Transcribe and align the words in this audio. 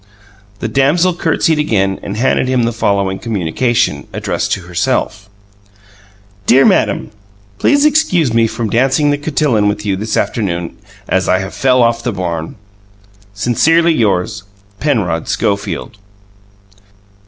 The 0.61 0.67
damsel 0.67 1.13
curtsied 1.13 1.59
again 1.59 1.99
and 2.01 2.17
handed 2.17 2.47
him 2.47 2.63
the 2.63 2.71
following 2.73 3.19
communication, 3.19 4.07
addressed 4.13 4.51
to 4.53 4.61
herself: 4.61 5.29
"Dear 6.47 6.65
madam 6.65 7.11
Please 7.59 7.85
excuse 7.85 8.33
me 8.33 8.47
from 8.47 8.71
dancing 8.71 9.11
the 9.11 9.17
cotilon 9.19 9.67
with 9.67 9.85
you 9.85 9.95
this 9.95 10.17
afternoon 10.17 10.75
as 11.07 11.29
I 11.29 11.37
have 11.37 11.53
fell 11.53 11.83
off 11.83 12.01
the 12.01 12.11
barn 12.11 12.55
"Sincerly 13.35 13.93
yours 13.93 14.41
"PENROD 14.79 15.27
SCHOFIELD." 15.27 15.95